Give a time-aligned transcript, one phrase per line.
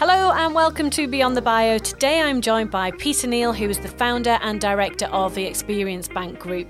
[0.00, 1.76] Hello and welcome to Beyond the Bio.
[1.76, 6.08] Today I'm joined by Peter Neal, who is the founder and director of the Experience
[6.08, 6.68] Bank Group.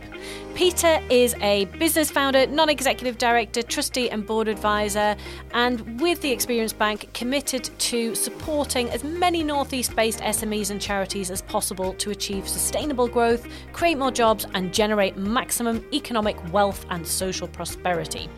[0.57, 5.15] Peter is a business founder, non executive director, trustee, and board advisor,
[5.53, 11.31] and with the Experience Bank, committed to supporting as many Northeast based SMEs and charities
[11.31, 17.07] as possible to achieve sustainable growth, create more jobs, and generate maximum economic wealth and
[17.07, 18.29] social prosperity.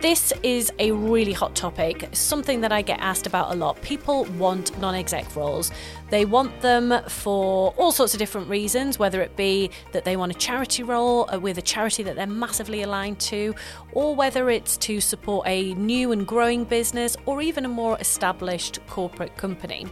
[0.00, 3.82] This is a really hot topic, something that I get asked about a lot.
[3.82, 5.70] People want non exec roles.
[6.08, 10.32] They want them for all sorts of different reasons, whether it be that they want
[10.32, 13.54] a charity role uh, with a charity that they're massively aligned to,
[13.92, 18.78] or whether it's to support a new and growing business or even a more established
[18.86, 19.86] corporate company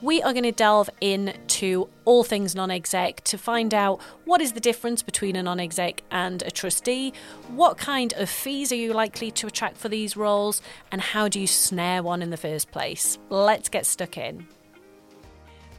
[0.00, 4.52] we are going to delve into all things non exec to find out what is
[4.52, 7.12] the difference between a non exec and a trustee,
[7.48, 10.62] what kind of fees are you likely to attract for these roles,
[10.92, 13.18] and how do you snare one in the first place.
[13.28, 14.46] Let's get stuck in.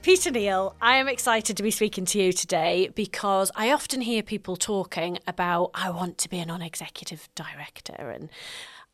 [0.02, 4.24] Peter Neal, I am excited to be speaking to you today because I often hear
[4.24, 7.94] people talking about, I want to be a non executive director.
[7.96, 8.30] And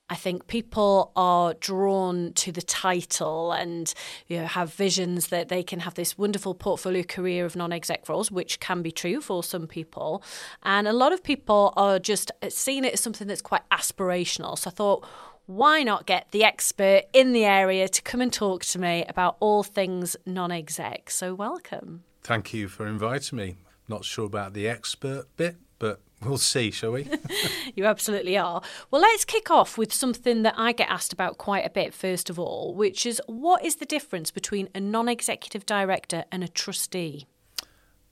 [0.10, 3.92] I think people are drawn to the title and
[4.28, 8.08] you know, have visions that they can have this wonderful portfolio career of non exec
[8.08, 10.22] roles, which can be true for some people.
[10.62, 14.58] And a lot of people are just seeing it as something that's quite aspirational.
[14.60, 15.08] So I thought,
[15.48, 19.38] why not get the expert in the area to come and talk to me about
[19.40, 21.10] all things non exec?
[21.10, 22.04] So, welcome.
[22.22, 23.58] Thank you for inviting me.
[23.88, 27.08] Not sure about the expert bit, but We'll see, shall we?
[27.76, 28.62] you absolutely are.
[28.90, 32.30] Well, let's kick off with something that I get asked about quite a bit, first
[32.30, 36.48] of all, which is what is the difference between a non executive director and a
[36.48, 37.28] trustee?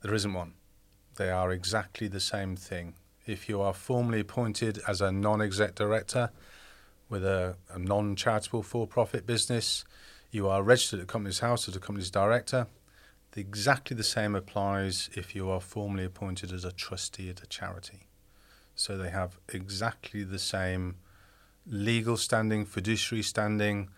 [0.02, 0.52] There isn't one.
[1.16, 2.94] They are exactly the same thing.
[3.26, 6.30] If you are formally appointed as a non exec director
[7.08, 9.84] with a, a non charitable for profit business,
[10.30, 12.66] you are registered at Companies House as a company's director
[13.36, 18.06] Exactly the same applies if you are formally appointed as a trustee at a charity.
[18.74, 20.96] So they have exactly the same
[21.66, 23.88] legal standing, fiduciary standing,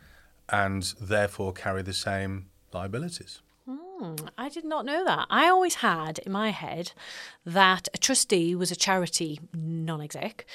[0.49, 3.41] and therefore carry the same liabilities.
[3.69, 5.27] Mm, I did not know that.
[5.31, 6.93] I always had in my head
[7.45, 10.47] that a trustee was a charity non exec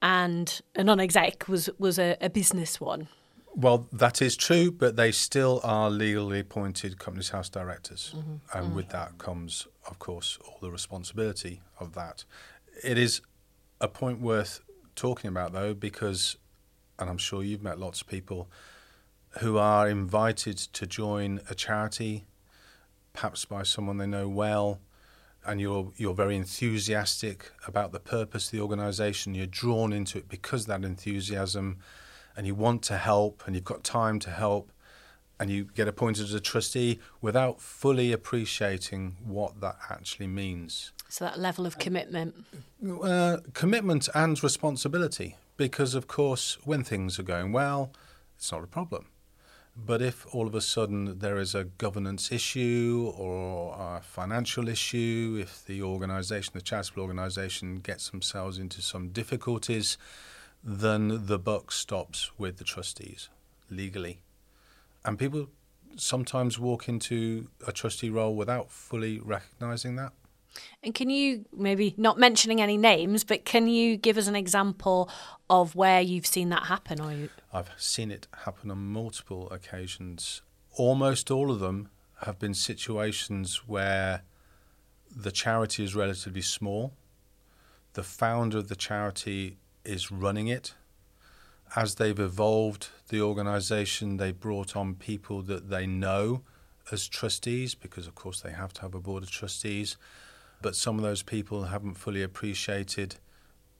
[0.00, 3.08] and a non exec was, was a, a business one.
[3.54, 8.14] Well, that is true, but they still are legally appointed Companies House directors.
[8.16, 8.58] Mm-hmm.
[8.58, 8.76] And mm-hmm.
[8.76, 12.24] with that comes, of course, all the responsibility of that.
[12.84, 13.20] It is
[13.80, 14.60] a point worth
[14.94, 16.36] talking about, though, because,
[16.98, 18.48] and I'm sure you've met lots of people
[19.40, 22.26] who are invited to join a charity,
[23.12, 24.80] perhaps by someone they know well,
[25.46, 29.34] and you're you're very enthusiastic about the purpose of the organisation.
[29.34, 31.78] You're drawn into it because that enthusiasm
[32.36, 34.72] and you want to help and you've got time to help
[35.38, 40.92] and you get appointed as a trustee without fully appreciating what that actually means.
[41.08, 42.34] So, that level of commitment?
[43.02, 45.36] Uh, commitment and responsibility.
[45.56, 47.90] Because, of course, when things are going well,
[48.36, 49.06] it's not a problem.
[49.76, 55.38] But if all of a sudden there is a governance issue or a financial issue,
[55.40, 59.96] if the organisation, the charitable organisation, gets themselves into some difficulties,
[60.62, 63.28] then the buck stops with the trustees
[63.70, 64.22] legally.
[65.04, 65.48] And people
[65.96, 70.12] sometimes walk into a trustee role without fully recognizing that.
[70.82, 75.08] And can you maybe not mentioning any names, but can you give us an example
[75.48, 77.00] of where you've seen that happen?
[77.00, 77.28] Or you...
[77.52, 80.42] I've seen it happen on multiple occasions.
[80.76, 81.90] Almost all of them
[82.22, 84.22] have been situations where
[85.14, 86.94] the charity is relatively small.
[87.94, 90.74] The founder of the charity is running it.
[91.76, 96.42] As they've evolved the organization, they brought on people that they know
[96.90, 99.96] as trustees, because of course they have to have a board of trustees.
[100.62, 103.16] But some of those people haven't fully appreciated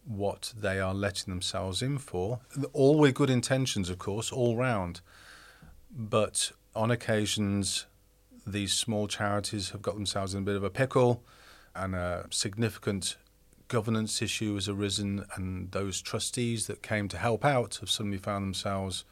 [0.05, 2.41] what they are letting themselves in for.
[2.73, 5.01] All with good intentions, of course, all round.
[5.91, 7.87] But on occasions,
[8.47, 11.23] these small charities have got themselves in a bit of a pickle,
[11.75, 13.17] and a significant
[13.71, 18.45] governance issue has arisen, and those trustees that came to help out have suddenly found
[18.45, 19.05] themselves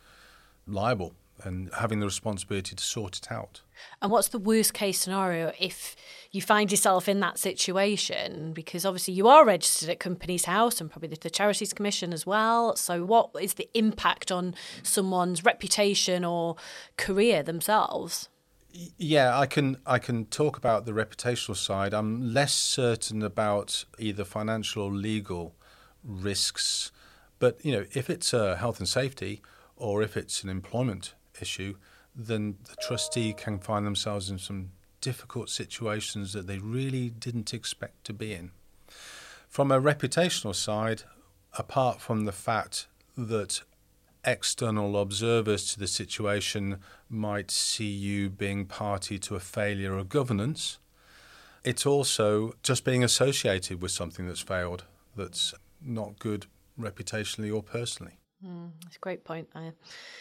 [0.67, 1.15] liable
[1.45, 3.63] and having the responsibility to sort it out.
[4.03, 5.95] And what's the worst case scenario if
[6.33, 8.53] you find yourself in that situation?
[8.53, 12.75] Because obviously you are registered at Companies House and probably the Charities Commission as well.
[12.75, 16.57] So, what is the impact on someone's reputation or
[16.97, 18.29] career themselves?
[18.97, 21.93] Yeah, I can I can talk about the reputational side.
[21.93, 25.57] I'm less certain about either financial or legal
[26.05, 26.93] risks,
[27.41, 29.43] but you know, if it's a health and safety
[29.77, 31.75] or if it's an employment issue,
[32.15, 34.71] then the trustee can find themselves in some
[35.01, 38.53] difficult situations that they really didn't expect to be in.
[39.49, 41.03] From a reputational side,
[41.59, 42.87] apart from the fact
[43.17, 43.63] that
[44.29, 46.79] external observers to the situation
[47.09, 50.79] might see you being party to a failure of governance,
[51.65, 54.85] it's also just being associated with something that's failed,
[55.17, 56.47] that's not good
[56.79, 58.19] reputationally or personally.
[58.45, 59.49] Mm, a great point.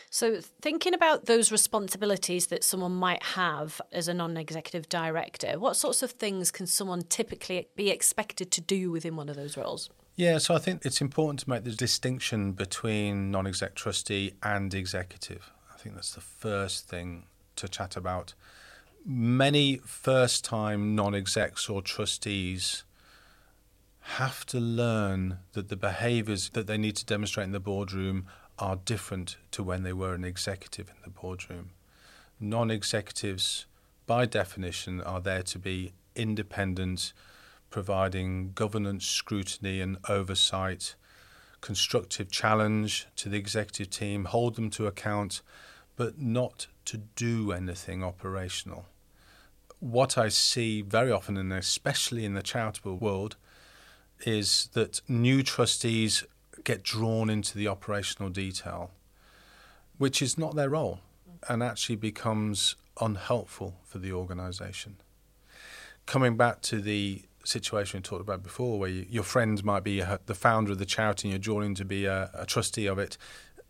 [0.10, 5.76] So, thinking about those responsibilities that someone might have as a non executive director, what
[5.76, 9.92] sorts of things can someone typically be expected to do within one of those roles?
[10.18, 14.74] Yeah, so I think it's important to make the distinction between non exec trustee and
[14.74, 15.52] executive.
[15.72, 18.34] I think that's the first thing to chat about.
[19.06, 22.84] Many first time non execs or trustees
[24.16, 28.26] have to learn that the behaviours that they need to demonstrate in the boardroom
[28.58, 31.70] are different to when they were an executive in the boardroom.
[32.40, 33.68] Non executives,
[34.08, 37.14] by definition, are there to be independent,
[37.70, 40.96] providing governance, scrutiny, and oversight,
[41.62, 45.42] constructive challenge to the executive team, hold them to account,
[45.96, 48.86] but not to do anything operational.
[49.80, 53.36] What I see very often, and especially in the charitable world,
[54.26, 56.24] is that new trustees
[56.64, 58.92] get drawn into the operational detail,
[59.98, 61.02] which is not their role
[61.48, 64.98] and actually becomes unhelpful for the organisation.
[66.06, 70.00] Coming back to the situation we talked about before, where you, your friend might be
[70.00, 73.00] a, the founder of the charity and you're joining to be a, a trustee of
[73.00, 73.18] it,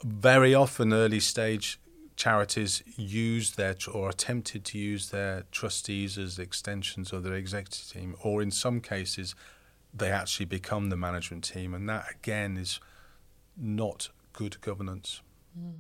[0.04, 1.80] very often early stage
[2.16, 8.16] charities use their or attempted to use their trustees as extensions of their executive team,
[8.24, 9.36] or in some cases
[9.94, 12.80] they actually become the management team, and that again is
[13.56, 15.22] not good governance.
[15.58, 15.76] Mm.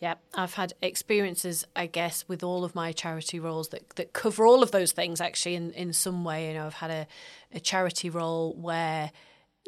[0.00, 4.46] Yeah, I've had experiences, I guess, with all of my charity roles that, that cover
[4.46, 6.48] all of those things actually in, in some way.
[6.48, 7.06] You know, I've had a,
[7.52, 9.12] a charity role where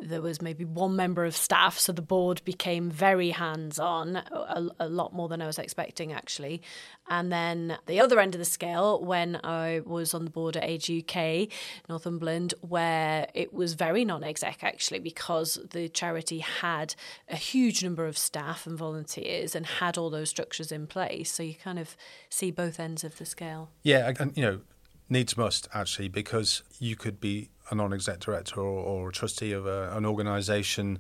[0.09, 4.69] there was maybe one member of staff, so the board became very hands on, a,
[4.81, 6.63] a, lot more than I was expecting actually.
[7.09, 10.65] And then the other end of the scale, when I was on the board at
[10.65, 11.49] Age UK,
[11.89, 16.95] Northumberland, where it was very non exec actually, because the charity had
[17.29, 21.33] a huge number of staff and volunteers and had all those structures in place.
[21.33, 21.97] So you kind of
[22.29, 23.71] see both ends of the scale.
[23.83, 24.61] Yeah, and you know,
[25.09, 29.67] needs must actually, because you could be a non-exec director or, or a trustee of
[29.67, 30.99] a, an organisation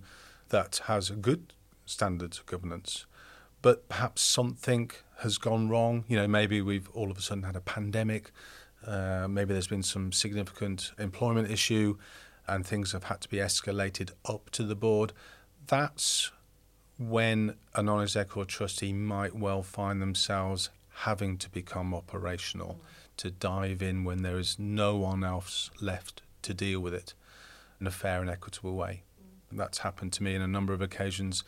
[0.49, 1.53] that has good
[1.85, 3.05] standards of governance,
[3.61, 6.05] but perhaps something has gone wrong.
[6.09, 8.33] You know, maybe we've all of a sudden had a pandemic.
[8.87, 11.99] Uh, maybe there's been some significant employment issue,
[12.49, 15.13] and things have had to be escalated up to the board.
[15.67, 16.33] That's
[16.99, 22.81] when a non-exec or trustee might well find themselves having to become operational,
[23.19, 27.15] to dive in when there is no one else left to deal with it
[27.81, 29.03] in a fair and equitable way.
[29.53, 29.59] Mm.
[29.59, 31.45] That's happened to me in a number of occasions,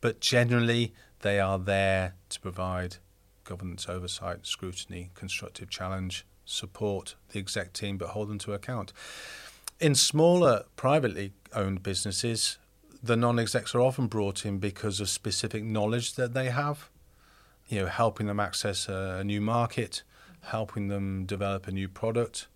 [0.00, 2.96] but generally they are there to provide
[3.44, 8.92] governance oversight, scrutiny, constructive challenge, support the exec team, but hold them to account.
[9.80, 12.58] In smaller privately owned businesses,
[13.02, 16.90] the non-execs are often brought in because of specific knowledge that they have,
[17.68, 20.02] you know, helping them access a, a new market,
[20.42, 22.48] helping them develop a new product,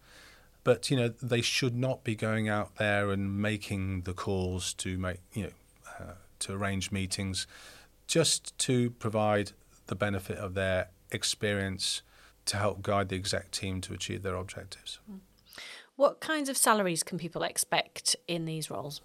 [0.65, 4.99] but you know they should not be going out there and making the calls to
[4.99, 5.53] make you know
[5.99, 7.47] uh, to arrange meetings,
[8.07, 9.53] just to provide
[9.87, 12.03] the benefit of their experience
[12.47, 14.99] to help guide the exec team to achieve their objectives.
[15.07, 15.19] Hmm.
[15.97, 19.03] What kinds of salaries can people expect in these roles?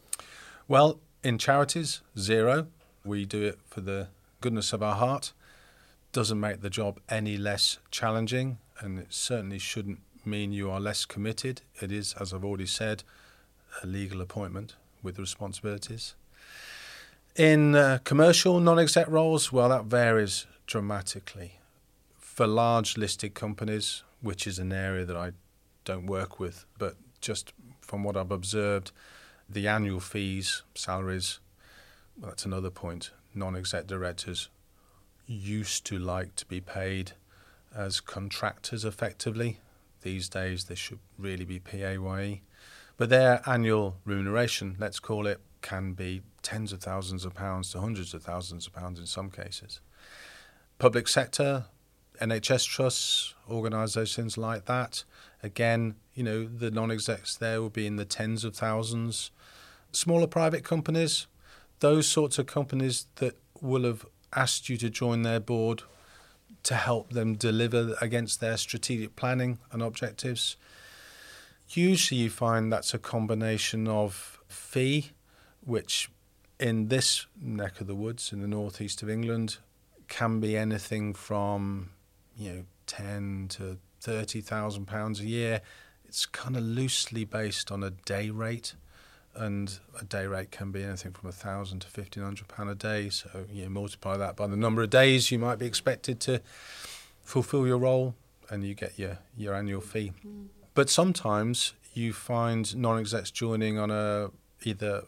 [0.67, 2.67] Well, in charities, zero.
[3.03, 4.07] We do it for the
[4.41, 5.33] goodness of our heart.
[6.11, 11.05] Doesn't make the job any less challenging, and it certainly shouldn't mean you are less
[11.05, 11.61] committed.
[11.81, 13.03] It is, as I've already said,
[13.81, 16.15] a legal appointment with responsibilities.
[17.35, 21.59] In uh, commercial non exec roles, well, that varies dramatically.
[22.19, 25.31] For large listed companies, which is an area that I
[25.85, 28.91] don't work with, but just from what I've observed,
[29.49, 31.39] the annual fees, salaries,
[32.19, 33.11] well, that's another point.
[33.33, 34.49] Non exec directors
[35.27, 37.11] used to like to be paid
[37.75, 39.59] as contractors effectively
[40.01, 42.41] these days, they should really be PAYE.
[42.97, 47.79] But their annual remuneration, let's call it, can be tens of thousands of pounds to
[47.79, 49.81] hundreds of thousands of pounds in some cases.
[50.79, 51.65] Public sector,
[52.21, 55.03] NHS trusts, organisations like that,
[55.43, 59.31] again, you know, the non execs there will be in the tens of thousands.
[59.91, 61.27] Smaller private companies,
[61.79, 65.83] those sorts of companies that will have asked you to join their board
[66.67, 70.57] to help them deliver against their strategic planning and objectives.
[71.69, 75.11] Usually, you find that's a combination of fee,
[75.65, 76.09] which
[76.59, 79.59] in this neck of the woods in the northeast of England
[80.09, 81.91] can be anything from
[82.35, 85.61] you know ten to thirty thousand pounds a year.
[86.03, 88.75] It's kind of loosely based on a day rate,
[89.37, 92.75] and a day rate can be anything from a thousand to fifteen hundred pound a
[92.75, 93.09] day.
[93.09, 96.41] So you multiply that by the number of days you might be expected to
[97.21, 98.15] fulfil your role,
[98.49, 100.13] and you get your your annual fee.
[100.25, 100.47] Mm.
[100.73, 104.29] But sometimes you find non-execs joining on a
[104.63, 105.03] either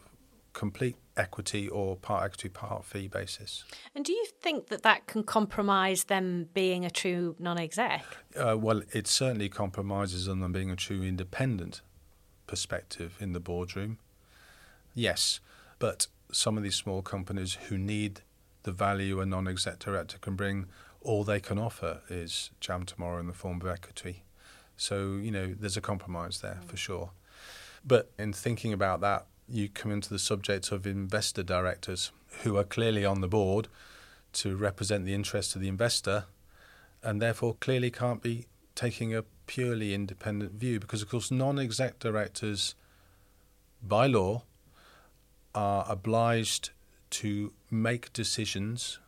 [0.52, 3.64] complete equity or part equity, part fee basis.
[3.94, 8.04] And do you think that that can compromise them being a true non-exec?
[8.34, 11.82] Uh, well, it certainly compromises on them being a true independent
[12.46, 13.98] perspective in the boardroom.
[14.94, 15.40] Yes,
[15.78, 18.20] but some of these small companies who need
[18.62, 20.66] the value a non-exec director can bring,
[21.00, 24.22] all they can offer is jam tomorrow in the form of equity.
[24.76, 26.68] So, you know, there's a compromise there mm.
[26.68, 27.10] for sure.
[27.84, 32.64] But in thinking about that, you come into the subject of investor directors who are
[32.64, 33.68] clearly on the board
[34.32, 36.24] to represent the interests of the investor
[37.02, 41.98] and therefore clearly can't be taking a purely independent view because, of course, non exec
[41.98, 42.74] directors
[43.82, 44.42] by law
[45.54, 46.70] are obliged
[47.10, 48.98] to make decisions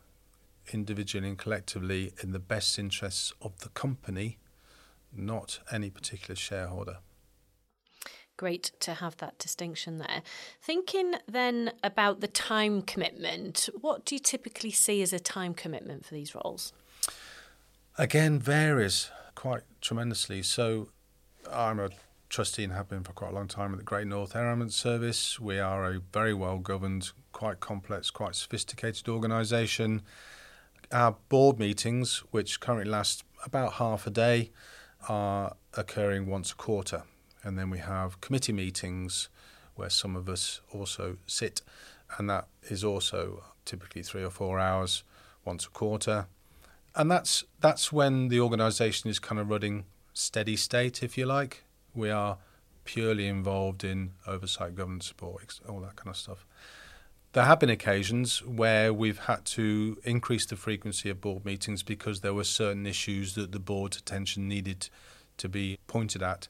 [0.73, 4.39] individually and collectively in the best interests of the company
[5.15, 6.99] not any particular shareholder.
[8.37, 10.23] Great to have that distinction there.
[10.61, 16.05] Thinking then about the time commitment, what do you typically see as a time commitment
[16.05, 16.73] for these roles?
[17.99, 20.43] Again, varies quite tremendously.
[20.43, 20.89] So,
[21.51, 21.91] I'm a
[22.33, 24.75] trustee and have been for quite a long time at the Great North Air Ambulance
[24.75, 25.39] Service.
[25.39, 30.01] We are a very well governed, quite complex, quite sophisticated organisation.
[30.91, 34.51] Our board meetings, which currently last about half a day,
[35.09, 37.03] are occurring once a quarter.
[37.45, 39.29] And then we have committee meetings
[39.75, 41.61] where some of us also sit,
[42.17, 45.03] and that is also typically three or four hours
[45.45, 46.27] once a quarter.
[46.95, 49.85] And that's that's when the organisation is kind of running
[50.15, 51.65] steady state, if you like.
[51.95, 52.39] We are
[52.85, 56.45] purely involved in oversight, governance support, all that kind of stuff.
[57.33, 62.21] There have been occasions where we've had to increase the frequency of board meetings because
[62.21, 64.89] there were certain issues that the board's attention needed
[65.39, 66.49] to be pointed at.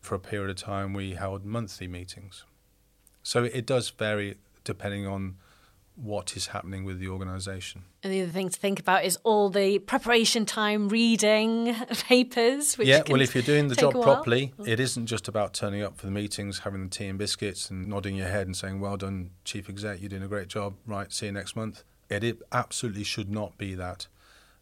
[0.00, 2.44] For a period of time, we held monthly meetings.
[3.22, 5.36] So it does vary depending on
[5.96, 7.84] what is happening with the organisation.
[8.02, 11.74] And the other thing to think about is all the preparation time, reading
[12.04, 12.76] papers.
[12.78, 14.68] yeah, well, if you're doing the job properly, mm.
[14.68, 17.88] it isn't just about turning up for the meetings, having the tea and biscuits, and
[17.88, 21.12] nodding your head and saying, "Well done, chief exec, you're doing a great job." Right,
[21.12, 21.82] see you next month.
[22.08, 24.06] It, it absolutely should not be that.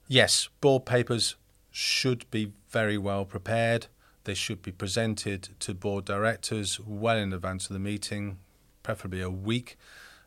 [0.07, 1.35] Yes, board papers
[1.71, 3.89] should be very well prepared.
[4.23, 8.39] They should be presented to board directors well in advance of the meeting,
[8.83, 9.77] preferably a week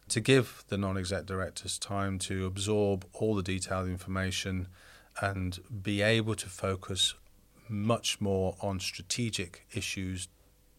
[0.10, 4.68] to give the non exec directors time to absorb all the detailed information
[5.22, 7.16] and be able to focus
[7.70, 10.30] much more on strategic issues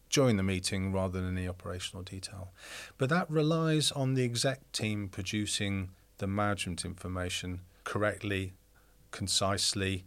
[0.09, 2.51] during the meeting rather than the operational detail.
[2.97, 8.53] But that relies on the exec team producing the management information correctly,
[9.11, 10.05] concisely,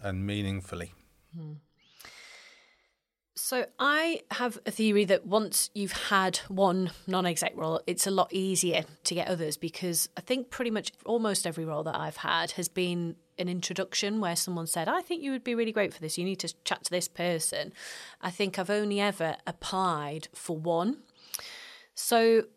[0.00, 0.92] and meaningfully.
[1.34, 1.54] Hmm.
[3.40, 8.32] So I have a theory that once you've had one non-exec role, it's a lot
[8.32, 12.50] easier to get others because I think pretty much almost every role that I've had
[12.52, 16.00] has been an introduction where someone said, "I think you would be really great for
[16.00, 16.18] this.
[16.18, 17.72] You need to chat to this person."
[18.20, 21.04] I think I've only ever applied for one.
[21.94, 22.48] So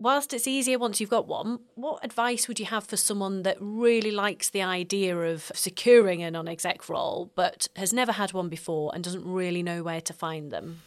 [0.00, 3.56] whilst it's easier once you've got one, what advice would you have for someone that
[3.60, 8.48] really likes the idea of securing a non exec role but has never had one
[8.48, 10.80] before and doesn't really know where to find them?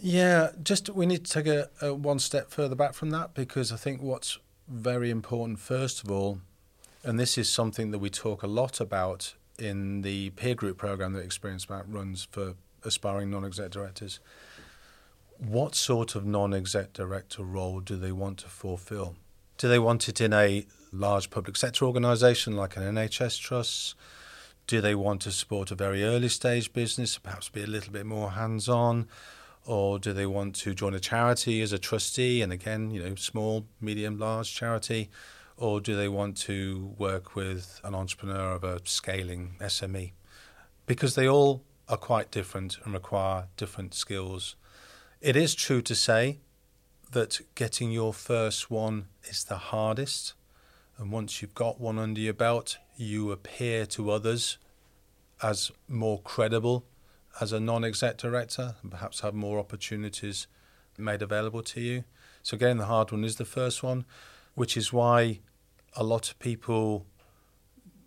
[0.00, 3.72] Yeah, just we need to take a, a one step further back from that because
[3.72, 6.40] I think what's very important, first of all,
[7.02, 11.12] and this is something that we talk a lot about in the peer group program
[11.14, 14.20] that Experience Bank runs for aspiring non exec directors
[15.38, 19.16] what sort of non exec director role do they want to fulfill?
[19.58, 23.94] Do they want it in a large public sector organisation like an NHS trust?
[24.66, 28.06] Do they want to support a very early stage business, perhaps be a little bit
[28.06, 29.08] more hands on?
[29.64, 33.14] Or do they want to join a charity as a trustee, and again, you know,
[33.16, 35.10] small, medium, large charity?
[35.56, 40.12] Or do they want to work with an entrepreneur of a scaling SME?
[40.86, 44.56] Because they all are quite different and require different skills
[45.20, 46.40] it is true to say
[47.12, 50.34] that getting your first one is the hardest.
[50.98, 54.58] And once you've got one under your belt, you appear to others
[55.42, 56.86] as more credible
[57.40, 60.46] as a non exec director and perhaps have more opportunities
[60.98, 62.04] made available to you.
[62.42, 64.04] So, again, the hard one is the first one,
[64.54, 65.40] which is why
[65.94, 67.06] a lot of people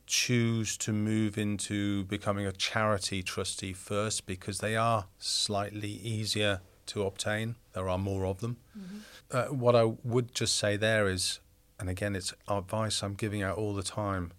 [0.07, 7.03] choose to move into becoming a charity trustee first because they are slightly easier to
[7.03, 7.55] obtain.
[7.74, 8.58] There are more of them.
[8.77, 8.98] Mm-hmm.
[9.31, 11.39] Uh, what I would just say there is,
[11.79, 14.31] and again, it's advice I'm giving out all the time.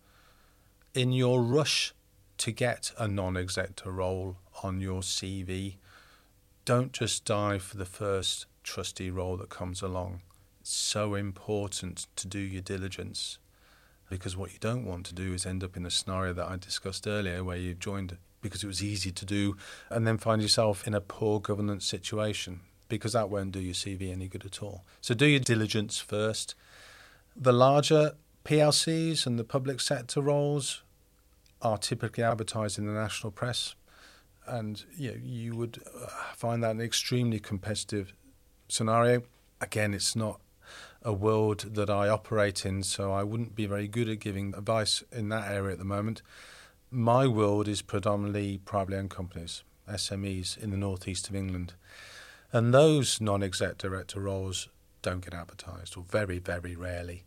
[0.94, 1.94] In your rush
[2.38, 5.76] to get a non executive role on your CV,
[6.64, 10.20] don't just dive for the first trustee role that comes along.
[10.60, 13.38] It's so important to do your diligence
[14.08, 16.56] because what you don't want to do is end up in a scenario that I
[16.56, 19.56] discussed earlier where you've joined because it was easy to do
[19.88, 24.10] and then find yourself in a poor governance situation because that won't do your CV
[24.10, 24.84] any good at all.
[25.00, 26.54] So do your diligence first.
[27.36, 28.12] The larger
[28.44, 30.82] PLCs and the public sector roles
[31.62, 33.74] are typically advertised in the national press
[34.46, 38.12] and you, know, you would uh, find that an extremely competitive
[38.68, 39.22] scenario.
[39.60, 40.40] Again, it's not
[41.02, 45.02] a world that I operate in, so I wouldn't be very good at giving advice
[45.12, 46.22] in that area at the moment.
[46.92, 51.74] My world is predominantly privately owned companies, SMEs in the northeast of England.
[52.52, 54.68] And those non exec director roles
[55.00, 57.24] don't get advertised, or very, very rarely.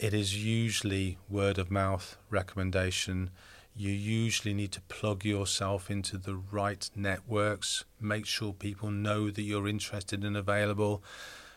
[0.00, 3.30] It is usually word of mouth recommendation.
[3.76, 9.42] You usually need to plug yourself into the right networks, make sure people know that
[9.42, 11.02] you're interested and available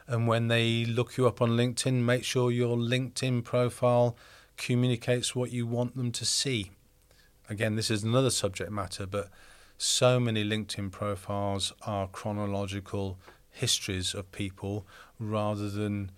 [0.08, 4.18] and when they look you up on LinkedIn, make sure your LinkedIn profile
[4.58, 6.72] communicates what you want them to see.
[7.52, 9.28] Again, this is another subject matter, but
[9.78, 14.88] so many LinkedIn profiles are chronological histories of people
[15.20, 16.12] rather than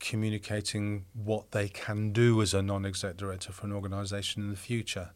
[0.00, 4.56] communicating what they can do as a non exec director for an organization in the
[4.56, 5.10] future.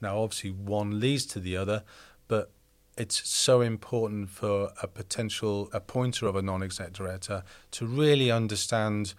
[0.00, 1.84] Now, obviously, one leads to the other,
[2.26, 2.50] but
[2.98, 9.14] it's so important for a potential appointer of a non-exec director to really understand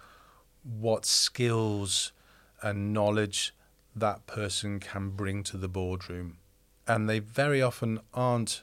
[0.62, 2.12] what skills
[2.60, 3.54] and knowledge
[3.96, 6.36] that person can bring to the boardroom.
[6.86, 8.62] And they very often aren't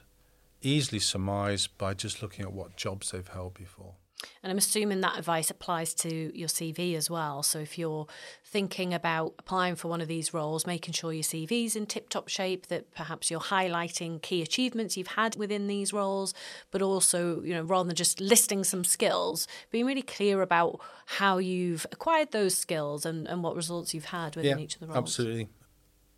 [0.62, 3.94] easily surmised by just looking at what jobs they've held before.
[4.42, 7.42] And I'm assuming that advice applies to your CV as well.
[7.42, 8.06] So if you're
[8.44, 12.28] thinking about applying for one of these roles, making sure your CV's in tip top
[12.28, 16.34] shape, that perhaps you're highlighting key achievements you've had within these roles,
[16.70, 21.38] but also, you know, rather than just listing some skills, being really clear about how
[21.38, 24.86] you've acquired those skills and, and what results you've had within yeah, each of the
[24.86, 24.98] roles.
[24.98, 25.48] Absolutely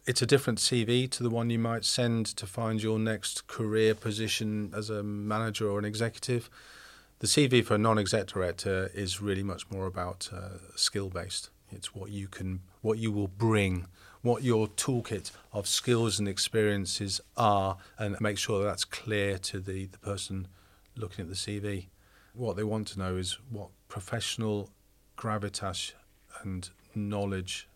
[0.06, 3.94] it's a different CV to the one you might send to find your next career
[3.94, 6.48] position as a manager or an executive
[7.18, 11.50] the CV for a non-exec director is really much more about uh, skill-based.
[11.70, 13.86] It's what you can, what you will bring,
[14.22, 19.60] what your toolkit of skills and experiences are, and make sure that that's clear to
[19.60, 20.48] the, the person
[20.94, 21.86] looking at the CV.
[22.34, 24.70] What they want to know is what professional
[25.16, 25.92] gravitas
[26.42, 27.68] and knowledge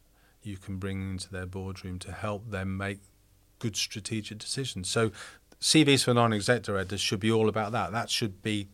[0.43, 2.99] you can bring into their boardroom to help them make
[3.59, 4.89] good strategic decisions.
[4.89, 5.11] So,
[5.61, 7.93] CVs for non-exec directors should be all about that.
[7.93, 8.69] That should be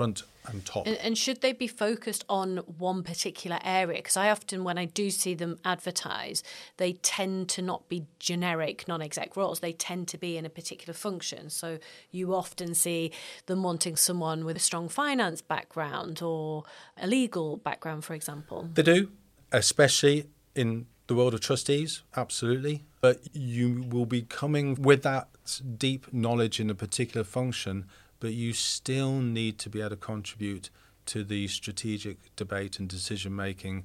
[0.00, 0.86] front and top.
[0.86, 3.98] And, and, should they be focused on one particular area?
[3.98, 6.42] Because I often, when I do see them advertise,
[6.78, 9.60] they tend to not be generic non exec roles.
[9.60, 11.50] They tend to be in a particular function.
[11.50, 11.78] So
[12.10, 13.12] you often see
[13.44, 16.64] them wanting someone with a strong finance background or
[16.96, 18.70] a legal background, for example.
[18.72, 19.10] They do,
[19.52, 22.84] especially in the world of trustees, absolutely.
[23.02, 25.28] But you will be coming with that
[25.76, 27.84] deep knowledge in a particular function
[28.20, 30.70] but you still need to be able to contribute
[31.06, 33.84] to the strategic debate and decision making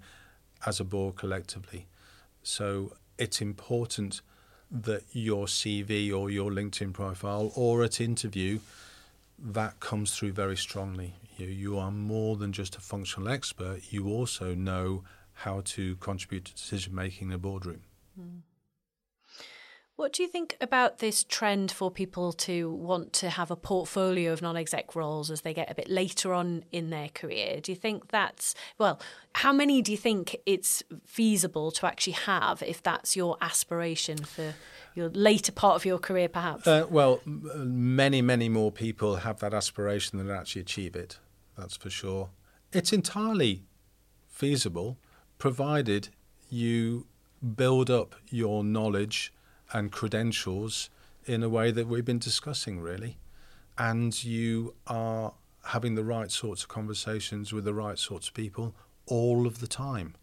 [0.66, 1.88] as a board collectively.
[2.44, 4.22] So it's important
[4.70, 8.60] that your CV or your LinkedIn profile or at interview
[9.40, 11.14] that comes through very strongly.
[11.38, 16.46] You, you are more than just a functional expert, you also know how to contribute
[16.46, 17.82] to decision making in a boardroom.
[18.20, 18.42] Mm.
[19.98, 24.34] What do you think about this trend for people to want to have a portfolio
[24.34, 27.62] of non exec roles as they get a bit later on in their career?
[27.62, 29.00] Do you think that's, well,
[29.36, 34.54] how many do you think it's feasible to actually have if that's your aspiration for
[34.96, 36.68] your later part of your career, perhaps?
[36.68, 41.20] Uh, well, many, many more people have that aspiration than actually achieve it,
[41.58, 42.32] that's for sure.
[42.74, 43.64] It's entirely
[44.28, 44.98] feasible
[45.38, 46.10] provided
[46.50, 47.08] you
[47.56, 49.32] build up your knowledge
[49.74, 50.90] and credentials
[51.26, 53.18] in a way that we've been discussing, really.
[53.78, 55.34] And you are
[55.66, 58.76] having the right sorts of conversations with the right sorts of people
[59.08, 60.16] all of the time.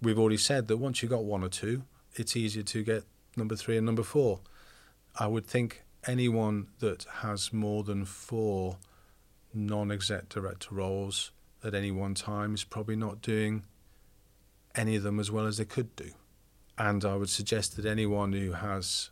[0.00, 1.82] We've already said that once you've got one or two,
[2.14, 3.04] it's easier to get
[3.36, 4.40] number three and number four.
[5.18, 8.78] I would think anyone that has more than four
[9.52, 13.64] non exec director roles at any one time is probably not doing
[14.74, 16.12] any of them as well as they could do.
[16.80, 19.10] And I would suggest that anyone who has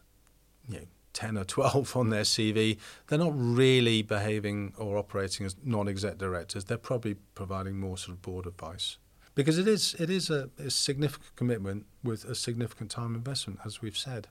[0.66, 5.54] you know, 10 or 12 on their CV, they're not really behaving or operating as
[5.62, 6.64] non exec directors.
[6.64, 8.96] They're probably providing more sort of board advice.
[9.35, 13.83] Because it is, it is a, a significant commitment with a significant time investment, as
[13.83, 14.28] we've said.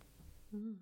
[0.54, 0.78] Mm.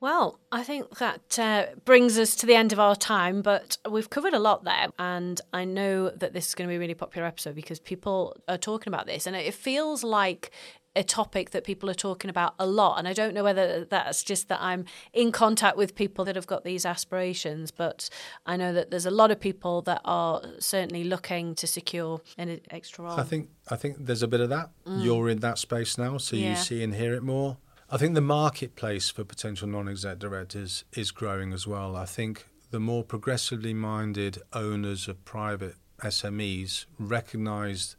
[0.00, 4.08] Well, I think that uh, brings us to the end of our time, but we've
[4.08, 4.86] covered a lot there.
[5.00, 8.36] And I know that this is going to be a really popular episode because people
[8.46, 9.26] are talking about this.
[9.26, 10.52] And it feels like
[10.98, 12.98] a topic that people are talking about a lot.
[12.98, 16.48] And I don't know whether that's just that I'm in contact with people that have
[16.48, 18.10] got these aspirations, but
[18.44, 22.60] I know that there's a lot of people that are certainly looking to secure an
[22.70, 23.18] extra role.
[23.18, 24.70] I think I think there's a bit of that.
[24.86, 25.04] Mm.
[25.04, 26.50] You're in that space now, so yeah.
[26.50, 27.58] you see and hear it more.
[27.90, 31.96] I think the marketplace for potential non-exec directors is growing as well.
[31.96, 37.96] I think the more progressively minded owners of private SMEs recognise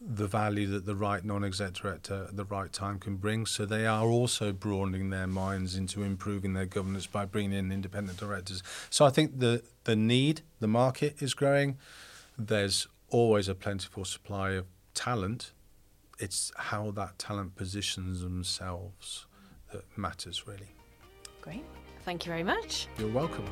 [0.00, 3.44] the value that the right non-exec director at the right time can bring.
[3.44, 8.18] So they are also broadening their minds into improving their governance by bringing in independent
[8.18, 8.62] directors.
[8.88, 11.78] So I think the the need, the market is growing.
[12.38, 15.52] There's always a plentiful supply of talent
[16.20, 19.26] it's how that talent positions themselves
[19.72, 20.74] that matters really.
[21.40, 21.64] Great.
[22.04, 22.88] Thank you very much.
[22.98, 23.46] You're welcome.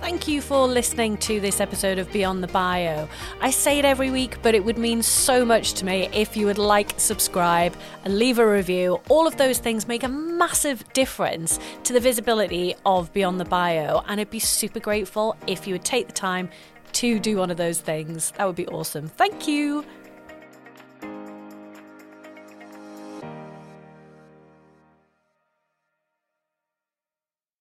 [0.00, 3.08] Thank you for listening to this episode of Beyond the Bio.
[3.40, 6.46] I say it every week, but it would mean so much to me if you
[6.46, 9.00] would like, subscribe, and leave a review.
[9.08, 14.02] All of those things make a massive difference to the visibility of Beyond the Bio,
[14.06, 16.48] and I'd be super grateful if you would take the time
[16.92, 18.32] to do one of those things.
[18.38, 19.08] That would be awesome.
[19.08, 19.84] Thank you.